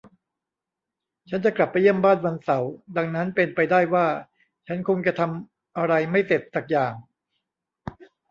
[1.29, 4.05] ฉันจะกลับไปเยี่ยมบ้านวันเสาร์ ดังนั้นเป็นไปได้ว่า
[4.67, 6.93] ฉันคงจะทำอะไรไม่เสร็จสักอย่าง